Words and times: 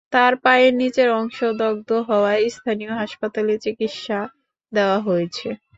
তার 0.13 0.33
পায়ের 0.43 0.73
নিচের 0.75 1.09
অংশ 1.11 1.39
দগ্ধ 1.61 1.89
হওয়ায় 2.09 2.43
স্থানীয় 2.49 2.93
হাসপাতালে 2.93 3.53
চিকিৎসা 3.57 4.19
দেওয়া 4.71 4.97
হয়েছে। 4.99 5.47